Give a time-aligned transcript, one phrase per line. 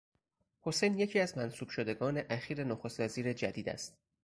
[0.61, 3.97] حسین یکی از منصوب شدگان اخیر نخست وزیر جدید است.